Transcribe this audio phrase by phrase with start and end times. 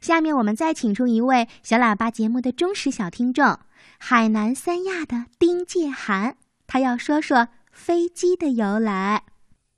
[0.00, 3.58] 下面我们再请出一位小喇叭节目的忠实小听众——
[4.00, 9.24] 海南三亚的丁介涵，他要说说飞机的由来。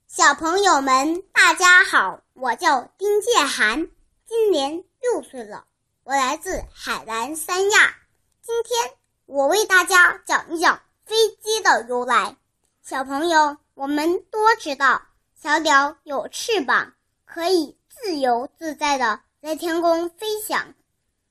[0.06, 3.88] 小朋友们，大家好，我叫丁介涵，
[4.24, 5.64] 今年六岁了，
[6.04, 7.95] 我来自海南三亚。
[8.41, 8.95] 今天
[9.27, 12.36] 我为大家讲一讲飞机的由来。
[12.80, 15.02] 小朋友，我们都知道，
[15.34, 16.93] 小鸟有翅膀，
[17.25, 20.72] 可以自由自在的在天空飞翔，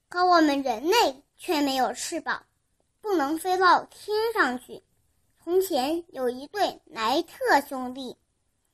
[0.10, 2.46] 可我们人类却没有翅膀，
[3.00, 4.84] 不能飞到天上去。
[5.42, 8.18] 从前有一对莱特兄弟。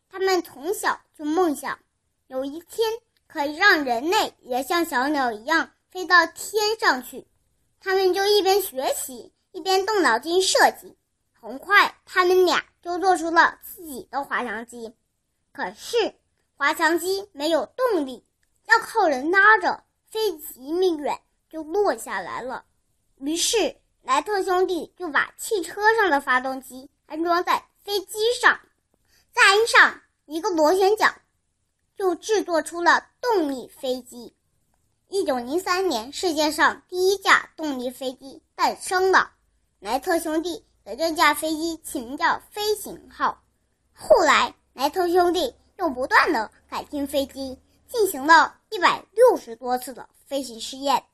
[0.09, 1.77] 他们从小就梦想，
[2.25, 2.91] 有一天
[3.27, 7.27] 可以让人类也像小鸟一样飞到天上去。
[7.79, 10.97] 他们就一边学习，一边动脑筋设计。
[11.39, 14.95] 很快，他们俩就做出了自己的滑翔机。
[15.51, 16.15] 可是，
[16.55, 18.25] 滑翔机没有动力，
[18.67, 22.65] 要靠人拉着，飞几米远就落下来了。
[23.17, 28.59] 于是，莱特兄弟就把汽车上的发动机安装在飞机上。
[29.33, 31.21] 再安上一个螺旋桨，
[31.95, 34.35] 就制作出了动力飞机。
[35.09, 39.31] 一九零三年，世界上第一架动力飞机诞生了。
[39.79, 43.41] 莱特兄弟给这架飞机起名叫“飞行号”。
[43.93, 47.57] 后来，莱特兄弟又不断的改进飞机，
[47.87, 51.05] 进行了一百六十多次的飞行试验，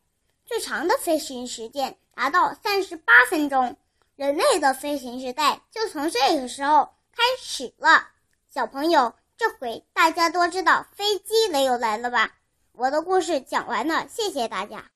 [0.45, 3.75] 最长的飞行时间达到三十八分钟。
[4.15, 8.09] 人类的飞行时代就从这个时候开始了。
[8.47, 12.35] 小朋友，这回大家都知道飞机没有来了吧？
[12.73, 14.92] 我的故事讲完了，谢谢大家。